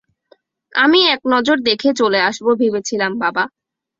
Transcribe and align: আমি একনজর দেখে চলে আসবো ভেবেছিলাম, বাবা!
আমি 0.75 0.99
একনজর 1.07 1.57
দেখে 1.69 1.89
চলে 1.93 2.19
আসবো 2.29 2.49
ভেবেছিলাম, 2.55 3.11
বাবা! 3.19 3.43